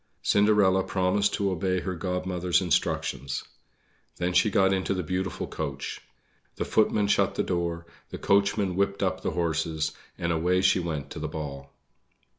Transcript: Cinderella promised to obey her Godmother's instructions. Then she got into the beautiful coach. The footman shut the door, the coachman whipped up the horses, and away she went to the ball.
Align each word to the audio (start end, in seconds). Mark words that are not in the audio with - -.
Cinderella 0.23 0.83
promised 0.83 1.35
to 1.35 1.51
obey 1.51 1.81
her 1.81 1.93
Godmother's 1.93 2.59
instructions. 2.59 3.43
Then 4.15 4.33
she 4.33 4.49
got 4.49 4.73
into 4.73 4.95
the 4.95 5.03
beautiful 5.03 5.45
coach. 5.45 6.01
The 6.55 6.65
footman 6.65 7.05
shut 7.05 7.35
the 7.35 7.43
door, 7.43 7.85
the 8.09 8.17
coachman 8.17 8.75
whipped 8.75 9.03
up 9.03 9.21
the 9.21 9.29
horses, 9.37 9.91
and 10.17 10.31
away 10.31 10.61
she 10.61 10.79
went 10.79 11.11
to 11.11 11.19
the 11.19 11.27
ball. 11.27 11.71